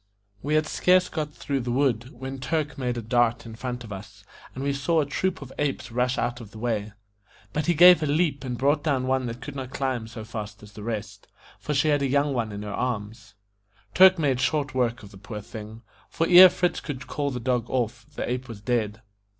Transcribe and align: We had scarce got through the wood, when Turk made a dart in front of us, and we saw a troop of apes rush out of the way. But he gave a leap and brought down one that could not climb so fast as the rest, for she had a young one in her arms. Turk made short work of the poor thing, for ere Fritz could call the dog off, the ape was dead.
We 0.41 0.55
had 0.55 0.65
scarce 0.65 1.09
got 1.09 1.31
through 1.31 1.59
the 1.59 1.69
wood, 1.71 2.09
when 2.11 2.39
Turk 2.39 2.75
made 2.75 2.97
a 2.97 3.03
dart 3.03 3.45
in 3.45 3.53
front 3.53 3.83
of 3.83 3.93
us, 3.93 4.23
and 4.55 4.63
we 4.63 4.73
saw 4.73 4.99
a 4.99 5.05
troop 5.05 5.43
of 5.43 5.53
apes 5.59 5.91
rush 5.91 6.17
out 6.17 6.41
of 6.41 6.49
the 6.49 6.57
way. 6.57 6.93
But 7.53 7.67
he 7.67 7.75
gave 7.75 8.01
a 8.01 8.07
leap 8.07 8.43
and 8.43 8.57
brought 8.57 8.83
down 8.83 9.05
one 9.05 9.27
that 9.27 9.41
could 9.41 9.55
not 9.55 9.69
climb 9.69 10.07
so 10.07 10.23
fast 10.23 10.63
as 10.63 10.71
the 10.73 10.81
rest, 10.81 11.27
for 11.59 11.75
she 11.75 11.89
had 11.89 12.01
a 12.01 12.07
young 12.07 12.33
one 12.33 12.51
in 12.51 12.63
her 12.63 12.73
arms. 12.73 13.35
Turk 13.93 14.17
made 14.17 14.39
short 14.41 14.73
work 14.73 15.03
of 15.03 15.11
the 15.11 15.17
poor 15.17 15.39
thing, 15.39 15.83
for 16.09 16.25
ere 16.27 16.49
Fritz 16.49 16.79
could 16.79 17.05
call 17.05 17.29
the 17.29 17.39
dog 17.39 17.69
off, 17.69 18.07
the 18.15 18.27
ape 18.27 18.47
was 18.49 18.59
dead. 18.59 19.03